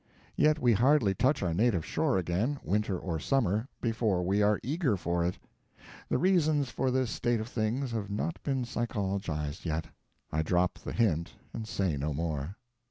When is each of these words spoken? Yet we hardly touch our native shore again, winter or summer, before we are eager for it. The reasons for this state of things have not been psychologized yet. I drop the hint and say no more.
Yet 0.35 0.57
we 0.57 0.73
hardly 0.73 1.13
touch 1.13 1.43
our 1.43 1.53
native 1.53 1.85
shore 1.85 2.17
again, 2.17 2.59
winter 2.63 2.97
or 2.97 3.19
summer, 3.19 3.67
before 3.81 4.23
we 4.25 4.41
are 4.41 4.59
eager 4.63 4.97
for 4.97 5.23
it. 5.23 5.37
The 6.09 6.17
reasons 6.17 6.71
for 6.71 6.89
this 6.89 7.11
state 7.11 7.39
of 7.39 7.47
things 7.47 7.91
have 7.91 8.09
not 8.09 8.41
been 8.41 8.65
psychologized 8.65 9.63
yet. 9.63 9.85
I 10.31 10.41
drop 10.41 10.79
the 10.79 10.91
hint 10.93 11.33
and 11.53 11.67
say 11.67 11.97
no 11.97 12.15
more. 12.15 12.57